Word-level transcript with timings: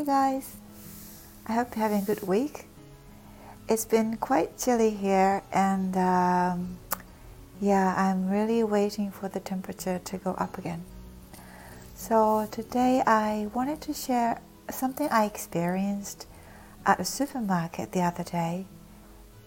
Hey 0.00 0.06
guys, 0.06 0.56
I 1.46 1.52
hope 1.52 1.76
you're 1.76 1.82
having 1.82 2.00
a 2.00 2.06
good 2.06 2.26
week. 2.26 2.64
It's 3.68 3.84
been 3.84 4.16
quite 4.16 4.56
chilly 4.56 4.88
here, 4.88 5.42
and 5.52 5.94
um, 5.94 6.78
yeah, 7.60 7.94
I'm 7.98 8.30
really 8.30 8.64
waiting 8.64 9.10
for 9.10 9.28
the 9.28 9.40
temperature 9.40 9.98
to 10.02 10.16
go 10.16 10.30
up 10.38 10.56
again. 10.56 10.84
So, 11.94 12.48
today 12.50 13.02
I 13.06 13.50
wanted 13.52 13.82
to 13.82 13.92
share 13.92 14.40
something 14.70 15.06
I 15.10 15.26
experienced 15.26 16.26
at 16.86 16.98
a 16.98 17.04
supermarket 17.04 17.92
the 17.92 18.00
other 18.00 18.24
day, 18.24 18.64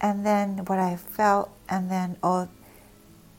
and 0.00 0.24
then 0.24 0.58
what 0.66 0.78
I 0.78 0.94
felt, 0.94 1.50
and 1.68 1.90
then 1.90 2.16
or 2.22 2.48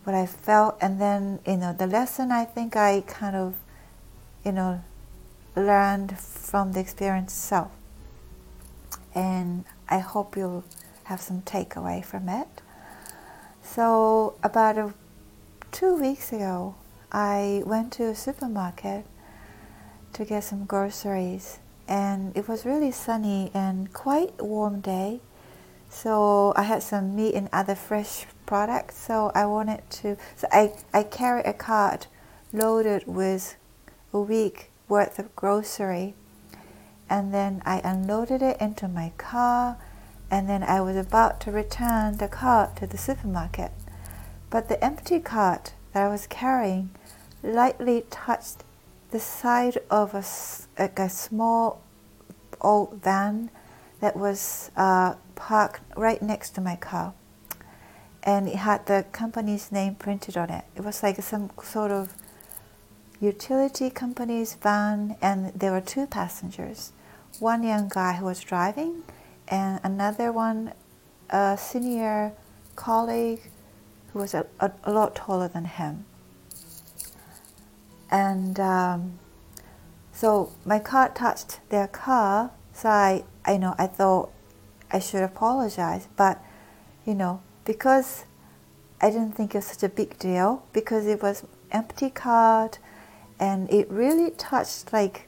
what 0.04 0.18
I 0.18 0.26
felt, 0.26 0.78
and 0.82 1.00
then 1.00 1.40
you 1.48 1.56
know 1.56 1.72
the 1.72 1.88
lesson 1.88 2.34
I 2.34 2.44
think 2.44 2.76
I 2.76 3.00
kind 3.08 3.38
of 3.38 3.56
you 4.44 4.52
know 4.52 4.82
learned 5.56 6.18
from 6.20 6.74
the 6.74 6.80
experience 6.80 7.34
itself. 7.34 7.72
And 9.14 9.66
I 9.88 10.00
hope 10.00 10.36
you'll 10.36 10.64
have 11.06 11.22
some 11.22 11.42
takeaway 11.42 12.04
from 12.04 12.28
it. 12.30 12.48
So, 13.64 14.36
about 14.44 14.78
a, 14.78 14.94
two 15.72 15.96
weeks 15.96 16.32
ago, 16.32 16.76
I 17.12 17.64
went 17.66 17.94
to 17.94 18.06
a 18.06 18.16
supermarket 18.16 19.06
to 20.14 20.26
get 20.26 20.44
some 20.44 20.66
groceries, 20.66 21.60
and 21.88 22.36
it 22.36 22.48
was 22.48 22.66
really 22.66 22.92
sunny 22.92 23.52
and 23.54 23.92
quite 23.94 24.42
warm 24.42 24.82
day. 24.82 25.22
So 25.90 26.54
I 26.58 26.64
had 26.64 26.84
some 26.84 27.16
meat 27.16 27.36
and 27.36 27.48
other 27.54 27.76
fresh 27.76 28.26
products. 28.46 28.98
So 28.98 29.32
I 29.34 29.46
wanted 29.46 29.90
to. 30.02 30.18
So 30.36 30.48
I 30.52 30.74
I 30.94 31.04
carry 31.04 31.42
a 31.44 31.54
cart 31.54 32.08
loaded 32.52 33.04
with 33.08 33.56
a 34.14 34.20
week 34.20 34.72
worth 34.88 35.20
of 35.20 35.36
grocery. 35.36 36.14
And 37.10 37.34
then 37.34 37.62
I 37.66 37.82
unloaded 37.84 38.42
it 38.42 38.58
into 38.60 38.88
my 38.88 39.12
car, 39.18 39.78
and 40.32 40.50
then 40.50 40.64
I 40.64 40.82
was 40.82 40.98
about 40.98 41.40
to 41.42 41.52
return 41.52 42.18
the 42.18 42.28
cart 42.28 42.76
to 42.78 42.88
the 42.88 42.98
supermarket. 42.98 43.72
But 44.50 44.70
the 44.70 44.84
empty 44.84 45.20
cart 45.20 45.74
that 45.94 46.04
I 46.04 46.10
was 46.10 46.28
carrying 46.28 46.90
lightly 47.44 48.06
touched 48.10 48.64
the 49.12 49.20
side 49.20 49.78
of 49.90 50.14
a, 50.14 50.24
like 50.82 51.00
a 51.00 51.10
small 51.10 51.82
old 52.62 53.02
van 53.04 53.50
that 54.00 54.18
was 54.18 54.72
uh, 54.76 55.16
parked 55.36 55.82
right 55.96 56.22
next 56.22 56.52
to 56.52 56.62
my 56.62 56.76
car. 56.76 57.14
And 58.24 58.48
it 58.48 58.56
had 58.56 58.88
the 58.88 59.06
company's 59.12 59.72
name 59.72 59.96
printed 59.96 60.36
on 60.36 60.50
it. 60.50 60.66
It 60.76 60.84
was 60.84 61.04
like 61.04 61.22
some 61.22 61.52
sort 61.64 61.92
of 61.92 62.14
utility 63.26 63.90
company's 63.90 64.54
van, 64.56 65.18
and 65.22 65.52
there 65.54 65.72
were 65.72 65.82
two 65.82 66.08
passengers. 66.08 66.92
One 67.40 67.64
young 67.64 67.90
guy 67.90 68.14
who 68.14 68.26
was 68.26 68.40
driving, 68.40 69.04
and 69.48 69.80
another 69.84 70.32
one, 70.32 70.74
a 71.30 71.58
senior 71.58 72.34
colleague 72.76 73.42
who 74.12 74.20
was 74.20 74.34
a, 74.34 74.46
a, 74.60 74.72
a 74.84 74.92
lot 74.92 75.16
taller 75.16 75.48
than 75.48 75.66
him. 75.66 76.06
And 78.10 78.60
um, 78.60 79.20
so 80.14 80.52
my 80.66 80.80
car 80.80 81.10
touched 81.10 81.60
their 81.70 81.88
car, 81.88 82.52
so 82.74 82.90
I, 82.90 83.24
I 83.44 83.58
know 83.58 83.76
I 83.78 83.88
thought 83.88 84.32
I 84.92 85.00
should 85.00 85.24
apologize, 85.24 86.08
but 86.16 86.42
you 87.06 87.16
know 87.16 87.42
because 87.66 88.26
I 89.02 89.10
didn't 89.10 89.34
think 89.34 89.54
it 89.54 89.58
was 89.58 89.66
such 89.66 89.84
a 89.84 89.90
big 89.90 90.18
deal 90.20 90.64
because 90.72 91.06
it 91.08 91.22
was 91.22 91.44
empty 91.72 92.10
cart 92.10 92.80
and 93.40 93.70
it 93.72 93.90
really 93.90 94.32
touched 94.32 94.94
like 94.94 95.28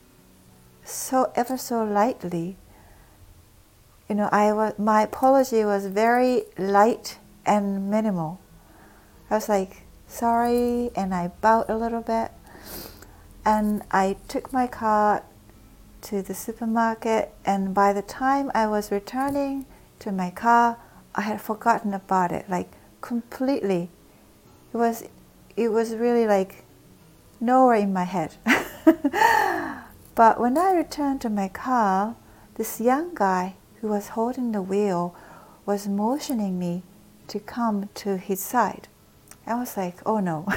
so 0.84 1.32
ever 1.36 1.58
so 1.58 1.84
lightly. 1.84 2.58
You 4.10 4.16
know, 4.16 4.30
I 4.32 4.54
was 4.54 4.78
my 4.78 5.02
apology 5.02 5.64
was 5.64 5.88
very 5.88 6.44
light 6.58 7.20
and 7.46 7.90
minimal. 7.90 8.40
I 9.30 9.36
was 9.36 9.50
like 9.50 9.84
sorry, 10.08 10.90
and 10.96 11.14
I 11.14 11.28
bowed 11.42 11.70
a 11.70 11.78
little 11.78 12.02
bit, 12.02 12.32
and 13.46 13.84
I 13.92 14.18
took 14.28 14.52
my 14.52 14.68
card 14.68 15.24
to 16.04 16.22
the 16.22 16.34
supermarket. 16.34 17.34
And 17.46 17.74
by 17.74 17.94
the 17.94 18.02
time 18.02 18.52
I 18.54 18.68
was 18.68 18.92
returning 18.92 19.66
to 20.00 20.12
my 20.12 20.32
car, 20.32 20.78
I 21.14 21.22
had 21.22 21.42
forgotten 21.42 21.94
about 21.94 22.32
it, 22.32 22.50
like 22.50 22.72
completely. 23.02 23.90
It 24.74 24.78
was, 24.78 25.04
it 25.56 25.70
was 25.70 25.96
really 25.96 26.28
like 26.28 26.64
nowhere 27.40 27.76
in 27.76 27.94
my 27.94 28.04
head. 28.04 28.36
but 30.16 30.40
when 30.40 30.58
I 30.58 30.74
returned 30.74 31.22
to 31.22 31.30
my 31.30 31.48
car, 31.48 32.16
this 32.56 32.82
young 32.82 33.14
guy 33.14 33.56
who 33.82 33.88
was 33.88 34.10
holding 34.10 34.52
the 34.52 34.62
wheel 34.62 35.16
was 35.66 35.88
motioning 35.88 36.58
me 36.58 36.84
to 37.28 37.40
come 37.40 37.90
to 37.94 38.18
his 38.18 38.40
side. 38.40 38.88
I 39.46 39.56
was 39.56 39.78
like, 39.78 39.98
oh 40.06 40.20
no, 40.20 40.48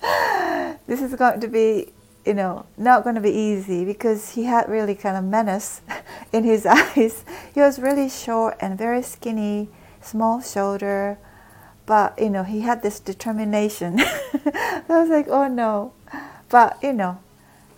this 0.86 1.02
is 1.02 1.14
going 1.14 1.40
to 1.40 1.48
be, 1.48 1.92
you 2.24 2.34
know, 2.34 2.66
not 2.76 3.02
going 3.02 3.14
to 3.14 3.20
be 3.20 3.30
easy 3.30 3.84
because 3.84 4.30
he 4.30 4.44
had 4.44 4.68
really 4.68 4.94
kind 4.94 5.16
of 5.16 5.24
menace 5.24 5.80
in 6.32 6.44
his 6.44 6.64
eyes. 6.66 7.24
He 7.52 7.60
was 7.60 7.78
really 7.78 8.08
short 8.08 8.56
and 8.60 8.78
very 8.78 9.02
skinny, 9.02 9.68
small 10.00 10.40
shoulder, 10.40 11.18
but 11.86 12.18
you 12.18 12.30
know 12.30 12.44
he 12.44 12.60
had 12.60 12.82
this 12.82 13.00
determination. 13.00 14.00
I 14.00 14.82
was 14.88 15.08
like 15.08 15.28
oh 15.28 15.48
no. 15.48 15.92
But 16.48 16.78
you 16.82 16.92
know 16.92 17.18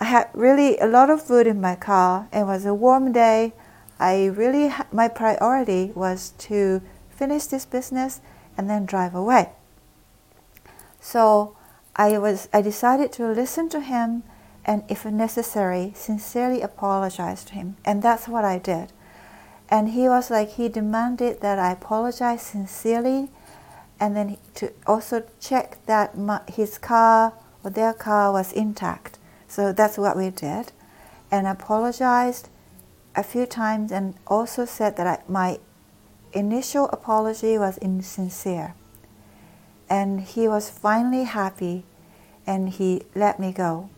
i 0.00 0.04
had 0.04 0.28
really 0.34 0.76
a 0.78 0.86
lot 0.86 1.10
of 1.10 1.22
food 1.22 1.46
in 1.46 1.60
my 1.60 1.74
car. 1.74 2.28
It 2.32 2.44
was 2.44 2.66
a 2.66 2.74
warm 2.74 3.12
day. 3.12 3.52
I 3.98 4.26
really 4.26 4.72
my 4.92 5.08
priority 5.08 5.92
was 5.94 6.30
to 6.38 6.82
finish 7.10 7.46
this 7.46 7.64
business 7.64 8.20
and 8.56 8.68
then 8.68 8.86
drive 8.86 9.14
away. 9.14 9.50
So 11.00 11.56
i 11.96 12.18
was 12.18 12.48
i 12.52 12.60
decided 12.60 13.10
to 13.12 13.28
listen 13.28 13.68
to 13.70 13.80
him 13.80 14.22
and 14.64 14.82
if 14.88 15.04
necessary 15.04 15.92
sincerely 15.94 16.60
apologize 16.60 17.44
to 17.44 17.54
him. 17.54 17.76
And 17.84 18.02
that's 18.02 18.28
what 18.28 18.44
i 18.44 18.58
did. 18.58 18.92
And 19.68 19.90
he 19.90 20.08
was 20.08 20.30
like 20.30 20.50
he 20.50 20.68
demanded 20.68 21.40
that 21.40 21.58
i 21.58 21.72
apologize 21.72 22.42
sincerely 22.42 23.30
and 23.98 24.16
then 24.16 24.36
to 24.54 24.72
also 24.86 25.24
check 25.40 25.84
that 25.86 26.18
my, 26.18 26.40
his 26.48 26.78
car 26.78 27.32
or 27.64 27.70
their 27.70 27.92
car 27.92 28.32
was 28.32 28.52
intact. 28.52 29.18
So 29.48 29.72
that's 29.72 29.96
what 29.96 30.16
we 30.16 30.30
did, 30.30 30.72
and 31.30 31.46
apologized 31.46 32.48
a 33.14 33.22
few 33.22 33.46
times, 33.46 33.90
and 33.92 34.14
also 34.26 34.64
said 34.64 34.96
that 34.96 35.06
I, 35.06 35.22
my 35.30 35.58
initial 36.32 36.88
apology 36.88 37.56
was 37.56 37.78
insincere. 37.78 38.74
And 39.88 40.20
he 40.20 40.48
was 40.48 40.68
finally 40.68 41.24
happy, 41.24 41.84
and 42.46 42.68
he 42.68 43.02
let 43.14 43.40
me 43.40 43.52
go. 43.52 43.88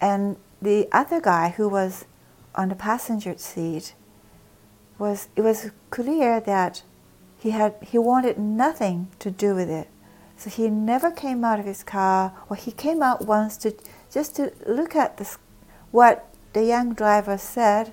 And 0.00 0.36
the 0.62 0.88
other 0.92 1.20
guy 1.20 1.50
who 1.50 1.68
was 1.68 2.06
on 2.54 2.68
the 2.68 2.74
passenger 2.74 3.36
seat 3.36 3.94
was 4.98 5.28
it 5.36 5.42
was 5.42 5.70
clear 5.90 6.40
that 6.40 6.82
he 7.44 7.50
had 7.50 7.74
he 7.82 7.98
wanted 7.98 8.38
nothing 8.38 9.08
to 9.18 9.30
do 9.30 9.54
with 9.54 9.68
it. 9.68 9.86
So 10.34 10.48
he 10.48 10.70
never 10.70 11.10
came 11.10 11.44
out 11.44 11.60
of 11.60 11.66
his 11.66 11.82
car, 11.84 12.32
or 12.48 12.56
he 12.56 12.72
came 12.72 13.02
out 13.02 13.26
once 13.26 13.58
to 13.58 13.74
just 14.10 14.34
to 14.36 14.50
look 14.66 14.96
at 14.96 15.18
this, 15.18 15.36
what 15.90 16.26
the 16.54 16.64
young 16.64 16.94
driver 16.94 17.36
said 17.36 17.92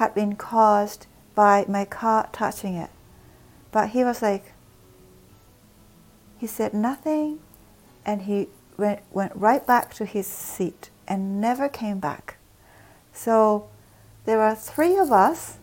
had 0.00 0.14
been 0.14 0.34
caused 0.36 1.06
by 1.34 1.66
my 1.68 1.84
car 1.84 2.30
touching 2.32 2.74
it. 2.74 2.88
But 3.70 3.90
he 3.90 4.02
was 4.02 4.22
like, 4.22 4.54
he 6.38 6.46
said 6.46 6.72
nothing, 6.72 7.40
and 8.06 8.22
he 8.22 8.48
went, 8.78 9.00
went 9.12 9.36
right 9.36 9.66
back 9.66 9.92
to 9.96 10.06
his 10.06 10.26
seat 10.26 10.88
and 11.06 11.38
never 11.38 11.68
came 11.68 11.98
back. 11.98 12.38
So 13.12 13.68
there 14.24 14.40
are 14.40 14.54
three 14.54 14.96
of 14.96 15.12
us 15.12 15.58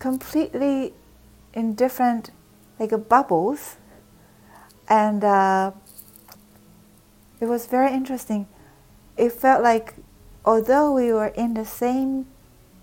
completely 0.00 0.94
in 1.52 1.74
different 1.74 2.30
like 2.78 3.08
bubbles, 3.08 3.76
and 4.88 5.24
uh, 5.24 5.72
it 7.40 7.46
was 7.46 7.66
very 7.66 7.92
interesting. 7.92 8.46
It 9.16 9.32
felt 9.32 9.62
like 9.62 9.94
although 10.44 10.92
we 10.92 11.12
were 11.12 11.28
in 11.28 11.54
the 11.54 11.64
same 11.64 12.26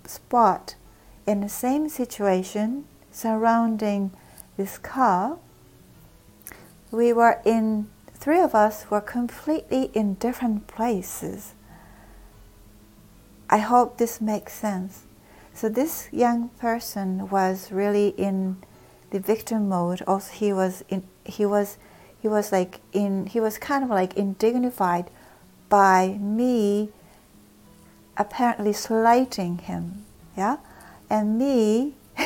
spot, 0.06 0.76
in 1.26 1.42
the 1.42 1.50
same 1.50 1.90
situation, 1.90 2.86
surrounding 3.12 4.12
this 4.58 4.78
car, 4.78 5.38
we 6.92 7.12
were 7.14 7.42
in 7.46 7.90
three 8.12 8.40
of 8.40 8.56
us 8.56 8.90
were 8.90 9.02
completely 9.02 9.92
in 9.94 10.16
different 10.16 10.68
places. 10.68 11.54
I 13.50 13.60
hope 13.60 13.98
this 13.98 14.20
makes 14.20 14.54
sense. 14.54 15.04
So 15.56 15.70
this 15.70 16.10
young 16.12 16.50
person 16.60 17.30
was 17.30 17.72
really 17.72 18.10
in 18.10 18.58
the 19.12 19.20
victim 19.20 19.70
mode. 19.70 20.02
Also, 20.06 20.34
he 20.34 20.52
was 20.52 20.84
in 20.90 21.04
he 21.24 21.46
was 21.46 21.78
he 22.22 22.28
was 22.28 22.52
like 22.52 22.82
in 22.92 23.26
he 23.28 23.40
was 23.40 23.58
kind 23.58 23.84
of 23.84 23.90
like 23.90 24.16
indignified 24.16 25.10
by 25.70 26.18
me 26.20 26.90
apparently 28.18 28.74
slighting 28.74 29.60
him, 29.60 30.06
yeah, 30.36 30.58
and 31.10 31.38
me 31.38 31.94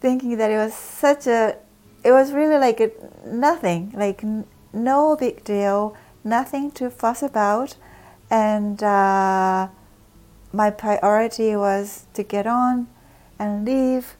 thinking 0.00 0.36
that 0.38 0.50
it 0.50 0.56
was 0.56 0.74
such 0.74 1.26
a, 1.26 1.56
it 2.04 2.12
was 2.12 2.32
really 2.32 2.58
like 2.58 2.80
a, 2.80 2.90
nothing, 3.26 3.92
like 3.94 4.22
n- 4.24 4.46
no 4.72 5.16
big 5.16 5.44
deal, 5.44 5.96
nothing 6.24 6.70
to 6.72 6.90
fuss 6.90 7.22
about, 7.22 7.76
and 8.30 8.82
uh, 8.82 9.68
my 10.52 10.70
priority 10.70 11.54
was 11.56 12.06
to 12.14 12.22
get 12.22 12.46
on 12.46 12.88
and 13.38 13.64
leave 13.64 14.16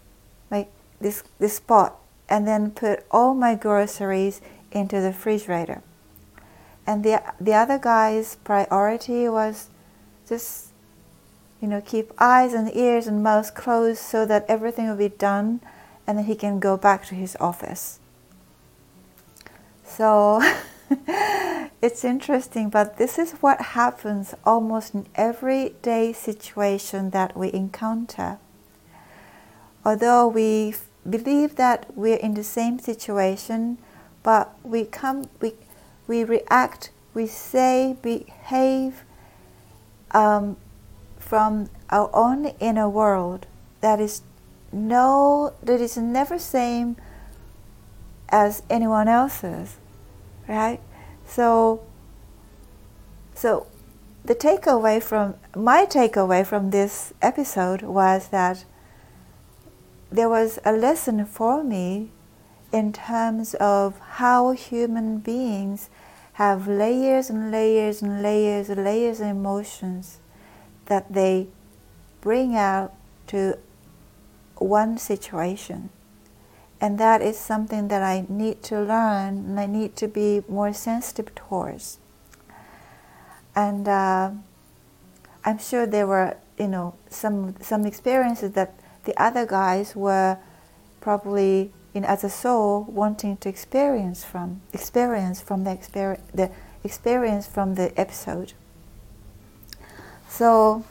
this 1.01 1.23
this 1.39 1.57
spot 1.57 1.99
and 2.29 2.47
then 2.47 2.71
put 2.71 3.05
all 3.11 3.35
my 3.35 3.55
groceries 3.55 4.41
into 4.71 5.01
the 5.01 5.09
refrigerator. 5.09 5.83
And 6.87 7.05
the 7.05 7.23
the 7.41 7.55
other 7.55 7.79
guy's 7.79 8.37
priority 8.37 9.29
was 9.29 9.69
just 10.29 10.69
you 11.61 11.69
know 11.69 11.81
keep 11.81 12.13
eyes 12.19 12.53
and 12.53 12.75
ears 12.75 13.07
and 13.07 13.23
mouth 13.23 13.55
closed 13.55 14.01
so 14.01 14.27
that 14.27 14.45
everything 14.49 14.89
will 14.89 14.97
be 14.97 15.09
done 15.09 15.61
and 16.07 16.19
then 16.19 16.25
he 16.25 16.35
can 16.35 16.59
go 16.59 16.77
back 16.77 17.05
to 17.07 17.15
his 17.15 17.37
office. 17.41 18.01
So 19.85 20.43
it's 21.81 22.05
interesting, 22.05 22.71
but 22.71 22.97
this 22.97 23.19
is 23.19 23.33
what 23.41 23.61
happens 23.61 24.35
almost 24.45 24.95
in 24.95 25.07
everyday 25.15 26.13
situation 26.13 27.11
that 27.11 27.37
we 27.37 27.53
encounter. 27.53 28.39
Although 29.85 30.27
we 30.27 30.75
believe 31.09 31.57
that 31.57 31.87
we're 31.95 32.17
in 32.17 32.35
the 32.35 32.43
same 32.45 32.79
situation, 32.79 33.79
but 34.23 34.55
we 34.65 34.85
come, 34.85 35.29
we, 35.41 35.55
we 36.07 36.25
react, 36.25 36.91
we 37.15 37.27
say, 37.27 37.97
behave 38.03 39.05
um, 40.11 40.57
from 41.19 41.71
our 41.91 42.11
own 42.13 42.47
inner 42.59 42.89
world 42.89 43.47
that 43.81 44.01
is 44.01 44.23
no, 44.73 45.55
that 45.63 45.81
is 45.81 45.97
never 45.97 46.39
same 46.39 46.97
as 48.29 48.63
anyone 48.69 49.09
else's, 49.09 49.77
right? 50.47 50.81
So, 51.29 51.83
so 53.35 53.67
the 54.25 54.35
takeaway 54.35 55.03
from 55.03 55.35
my 55.55 55.85
takeaway 55.85 56.45
from 56.45 56.71
this 56.71 57.13
episode 57.21 57.83
was 57.83 58.29
that 58.29 58.65
there 60.11 60.29
was 60.29 60.59
a 60.65 60.73
lesson 60.73 61.27
for 61.27 61.63
me 61.63 62.11
in 62.73 62.93
terms 62.93 63.55
of 63.55 63.99
how 63.99 64.53
human 64.53 65.19
beings 65.19 65.91
have 66.35 66.67
layers 66.67 67.29
and 67.29 67.51
layers 67.51 68.01
and 68.01 68.23
layers 68.23 68.71
and 68.71 68.83
layers 68.83 69.21
of 69.21 69.27
emotions 69.27 70.19
that 70.87 71.13
they 71.13 71.47
bring 72.23 72.57
out 72.57 72.95
to 73.27 73.59
one 74.57 74.97
situation. 74.97 75.91
And 76.81 76.99
that 76.99 77.23
is 77.23 77.37
something 77.37 77.89
that 77.89 78.03
I 78.03 78.25
need 78.29 78.63
to 78.65 78.81
learn 78.81 79.45
and 79.47 79.61
I 79.61 79.67
need 79.67 79.97
to 79.97 80.07
be 80.07 80.43
more 80.49 80.73
sensitive 80.73 81.35
towards. 81.35 81.99
And 83.55 83.89
uh, 83.89 84.31
I'm 85.45 85.59
sure 85.59 85.87
there 85.87 86.07
were, 86.07 86.37
you 86.59 86.69
know, 86.69 86.95
some 87.11 87.57
some 87.61 87.85
experiences 87.85 88.53
that 88.53 88.75
the 89.05 89.21
other 89.21 89.45
guys 89.45 89.97
were 89.97 90.39
probably 91.01 91.73
in 91.95 92.05
as 92.05 92.23
a 92.23 92.31
soul 92.31 92.85
wanting 92.85 93.37
to 93.39 93.49
experience 93.49 94.23
from 94.25 94.61
experience 94.73 95.41
from 95.41 95.65
the 95.65 95.73
experience 95.73 96.23
the 96.33 96.51
experience 96.85 97.47
from 97.47 97.75
the 97.75 97.99
episode. 97.99 98.53
So 100.29 100.85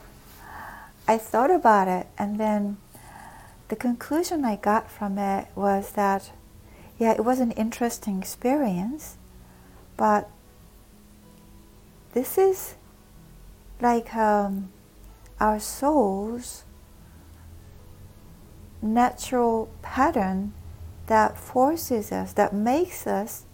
I 1.07 1.17
thought 1.17 1.51
about 1.51 1.87
it 1.87 2.07
and 2.17 2.37
then 2.39 2.77
the 3.69 3.75
conclusion 3.75 4.45
I 4.45 4.55
got 4.55 4.89
from 4.89 5.17
it 5.17 5.47
was 5.55 5.91
that 5.91 6.31
yeah, 6.97 7.11
it 7.11 7.23
was 7.23 7.39
an 7.39 7.51
interesting 7.51 8.19
experience, 8.19 9.17
but 9.97 10.29
this 12.13 12.37
is 12.37 12.75
like 13.79 14.15
um, 14.15 14.69
our 15.39 15.59
souls 15.59 16.63
natural 18.81 19.69
pattern 19.81 20.53
that 21.07 21.37
forces 21.37 22.11
us, 22.11 22.33
that 22.33 22.53
makes 22.53 23.05
us 23.07 23.45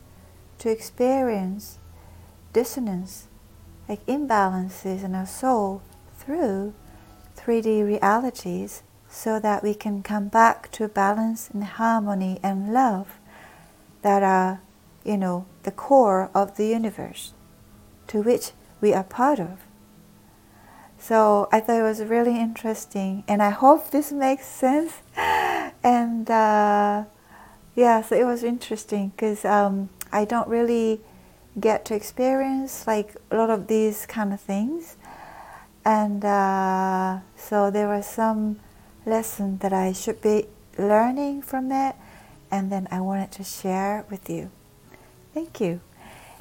to 0.59 0.69
experience 0.69 1.79
dissonance, 2.51 3.27
like 3.89 4.05
imbalances 4.05 5.03
in 5.03 5.15
our 5.15 5.25
soul 5.25 5.81
through 6.17 6.73
3D 7.35 7.85
realities 7.85 8.83
so 9.13 9.39
that 9.39 9.61
we 9.61 9.75
can 9.75 10.01
come 10.01 10.27
back 10.27 10.71
to 10.71 10.87
balance 10.87 11.47
and 11.53 11.63
harmony 11.63 12.39
and 12.41 12.73
love 12.73 13.19
that 14.01 14.23
are, 14.23 14.59
you 15.05 15.15
know, 15.15 15.45
the 15.61 15.71
core 15.71 16.31
of 16.33 16.57
the 16.57 16.65
universe 16.65 17.31
to 18.07 18.23
which 18.23 18.51
we 18.81 18.91
are 18.91 19.03
part 19.03 19.39
of. 19.39 19.59
So 20.97 21.47
I 21.51 21.59
thought 21.59 21.79
it 21.79 21.83
was 21.83 22.01
really 22.01 22.39
interesting, 22.39 23.23
and 23.27 23.43
I 23.43 23.51
hope 23.51 23.91
this 23.91 24.11
makes 24.11 24.47
sense. 24.47 24.93
and 25.15 26.29
uh, 26.29 27.03
yeah, 27.75 28.01
so 28.01 28.15
it 28.15 28.25
was 28.25 28.43
interesting 28.43 29.09
because 29.09 29.45
um, 29.45 29.89
I 30.11 30.25
don't 30.25 30.47
really 30.47 31.01
get 31.59 31.85
to 31.85 31.93
experience 31.93 32.87
like 32.87 33.15
a 33.29 33.37
lot 33.37 33.51
of 33.51 33.67
these 33.67 34.07
kind 34.07 34.33
of 34.33 34.41
things, 34.41 34.97
and 35.85 36.25
uh, 36.25 37.19
so 37.35 37.69
there 37.69 37.87
was 37.87 38.07
some 38.07 38.59
lesson 39.05 39.57
that 39.59 39.73
I 39.73 39.93
should 39.93 40.21
be 40.21 40.47
learning 40.77 41.41
from 41.41 41.71
it, 41.71 41.95
and 42.51 42.71
then 42.71 42.87
I 42.91 43.01
wanted 43.01 43.31
to 43.33 43.43
share 43.43 44.05
with 44.09 44.29
you. 44.29 44.51
Thank 45.33 45.59
you, 45.59 45.81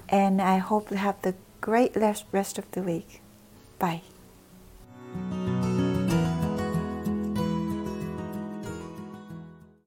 and 0.09 0.41
I 0.41 0.59
hope 0.59 0.91
you 0.91 0.97
have 0.97 1.21
the 1.23 1.35
great 1.61 1.97
rest 1.97 2.59
of 2.59 2.71
the 2.73 2.83
week. 2.83 3.21
Bye. 3.79 4.03